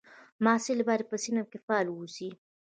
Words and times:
محصل 0.43 0.77
باید 0.87 1.01
په 1.09 1.15
صنف 1.23 1.45
کې 1.51 1.59
فعال 1.65 1.87
واوسي. 1.89 2.29